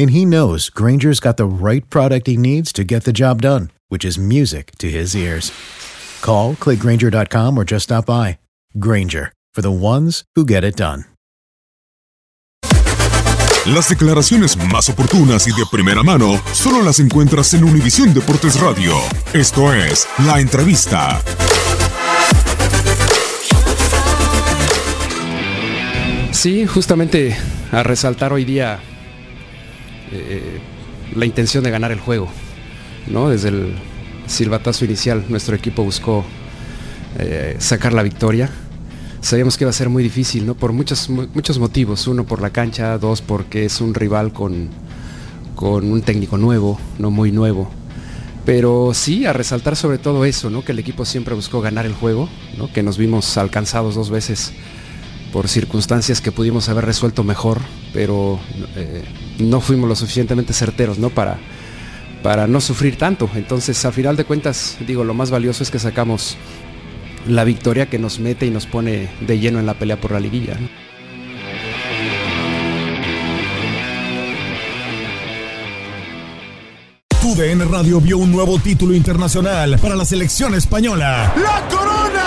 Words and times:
And 0.00 0.12
he 0.12 0.24
knows 0.24 0.70
Grainger's 0.70 1.20
got 1.20 1.36
the 1.36 1.44
right 1.44 1.84
product 1.90 2.26
he 2.26 2.38
needs 2.38 2.72
to 2.72 2.84
get 2.84 3.04
the 3.04 3.12
job 3.12 3.42
done, 3.42 3.70
which 3.90 4.02
is 4.02 4.16
music 4.16 4.72
to 4.78 4.88
his 4.88 5.14
ears. 5.14 5.52
Call, 6.22 6.54
clickgrainger.com, 6.54 7.58
or 7.58 7.64
just 7.64 7.84
stop 7.84 8.06
by. 8.06 8.38
Grainger, 8.78 9.34
for 9.52 9.60
the 9.60 9.70
ones 9.70 10.24
who 10.34 10.46
get 10.46 10.64
it 10.64 10.74
done. 10.74 11.04
Las 13.66 13.90
declaraciones 13.90 14.56
más 14.72 14.88
oportunas 14.88 15.46
y 15.46 15.50
de 15.50 15.66
primera 15.70 16.02
mano 16.02 16.40
solo 16.54 16.80
las 16.80 16.98
encuentras 16.98 17.52
en 17.52 17.64
Univisión 17.64 18.14
Deportes 18.14 18.58
Radio. 18.58 18.94
Esto 19.34 19.70
es 19.74 20.08
La 20.24 20.40
Entrevista. 20.40 21.20
Sí, 26.32 26.64
justamente 26.64 27.36
a 27.70 27.82
resaltar 27.82 28.32
hoy 28.32 28.46
día 28.46 28.80
eh, 30.12 30.60
la 31.14 31.26
intención 31.26 31.64
de 31.64 31.70
ganar 31.70 31.92
el 31.92 32.00
juego. 32.00 32.28
¿no? 33.06 33.28
Desde 33.28 33.48
el 33.48 33.74
silbatazo 34.26 34.84
inicial 34.84 35.24
nuestro 35.28 35.56
equipo 35.56 35.82
buscó 35.82 36.24
eh, 37.18 37.56
sacar 37.58 37.92
la 37.92 38.02
victoria. 38.02 38.50
Sabíamos 39.20 39.56
que 39.56 39.64
iba 39.64 39.70
a 39.70 39.74
ser 39.74 39.90
muy 39.90 40.02
difícil, 40.02 40.46
¿no? 40.46 40.54
Por 40.54 40.72
muchos, 40.72 41.10
muchos 41.10 41.58
motivos. 41.58 42.06
Uno, 42.06 42.24
por 42.24 42.40
la 42.40 42.50
cancha. 42.50 42.96
Dos, 42.96 43.20
porque 43.20 43.66
es 43.66 43.82
un 43.82 43.92
rival 43.92 44.32
con, 44.32 44.70
con 45.54 45.92
un 45.92 46.00
técnico 46.00 46.38
nuevo, 46.38 46.80
no 46.98 47.10
muy 47.10 47.30
nuevo. 47.30 47.70
Pero 48.46 48.92
sí, 48.94 49.26
a 49.26 49.34
resaltar 49.34 49.76
sobre 49.76 49.98
todo 49.98 50.24
eso, 50.24 50.48
¿no? 50.48 50.64
Que 50.64 50.72
el 50.72 50.78
equipo 50.78 51.04
siempre 51.04 51.34
buscó 51.34 51.60
ganar 51.60 51.84
el 51.84 51.92
juego, 51.92 52.30
¿no? 52.56 52.72
Que 52.72 52.82
nos 52.82 52.96
vimos 52.96 53.36
alcanzados 53.36 53.94
dos 53.94 54.08
veces 54.08 54.54
por 55.34 55.48
circunstancias 55.48 56.22
que 56.22 56.32
pudimos 56.32 56.70
haber 56.70 56.86
resuelto 56.86 57.22
mejor, 57.22 57.60
pero 57.92 58.38
eh, 58.76 59.02
no 59.38 59.60
fuimos 59.60 59.88
lo 59.88 59.96
suficientemente 59.96 60.52
certeros, 60.52 60.98
¿no? 60.98 61.10
Para, 61.10 61.38
para 62.22 62.46
no 62.46 62.60
sufrir 62.60 62.96
tanto. 62.96 63.28
Entonces, 63.34 63.84
a 63.84 63.92
final 63.92 64.16
de 64.16 64.24
cuentas, 64.24 64.76
digo, 64.86 65.04
lo 65.04 65.14
más 65.14 65.30
valioso 65.30 65.62
es 65.62 65.70
que 65.70 65.78
sacamos 65.78 66.36
la 67.26 67.44
victoria 67.44 67.86
que 67.86 67.98
nos 67.98 68.18
mete 68.18 68.46
y 68.46 68.50
nos 68.50 68.66
pone 68.66 69.08
de 69.20 69.38
lleno 69.38 69.58
en 69.58 69.66
la 69.66 69.74
pelea 69.74 70.00
por 70.00 70.12
la 70.12 70.20
liguilla. 70.20 70.54
¿no? 70.54 70.68
TUDN 77.20 77.70
Radio 77.70 78.00
vio 78.00 78.18
un 78.18 78.32
nuevo 78.32 78.58
título 78.58 78.94
internacional 78.94 79.78
para 79.78 79.94
la 79.94 80.04
selección 80.04 80.54
española. 80.54 81.32
¡La 81.36 81.68
corona! 81.68 82.19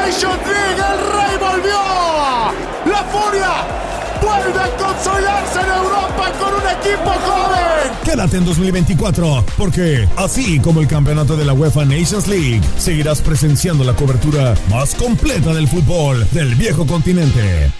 UEFA 0.00 0.06
Nations 0.06 0.46
League! 0.46 0.80
¡El 0.80 0.98
rey 1.12 1.38
volvió! 1.38 2.92
¡La 2.92 3.04
furia! 3.04 3.80
vuelve 4.20 4.60
a 4.60 4.76
consolidarse 4.76 5.60
en 5.60 5.66
Europa 5.66 6.32
con 6.38 6.54
un 6.54 6.60
equipo 6.78 7.10
joven. 7.10 7.92
Quédate 8.04 8.36
en 8.36 8.44
2024, 8.44 9.44
porque 9.56 10.06
así 10.16 10.60
como 10.60 10.80
el 10.80 10.86
campeonato 10.86 11.36
de 11.36 11.44
la 11.44 11.54
UEFA 11.54 11.84
Nations 11.84 12.28
League, 12.28 12.60
seguirás 12.76 13.22
presenciando 13.22 13.82
la 13.82 13.94
cobertura 13.94 14.54
más 14.68 14.94
completa 14.94 15.54
del 15.54 15.68
fútbol 15.68 16.26
del 16.32 16.54
viejo 16.54 16.86
continente. 16.86 17.79